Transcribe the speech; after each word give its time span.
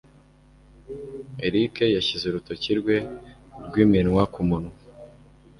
Eric 1.45 1.75
yashyize 1.95 2.23
urutoki 2.27 2.71
rwe 2.79 2.97
rw'iminwa 3.65 4.23
kumunwa. 4.33 4.73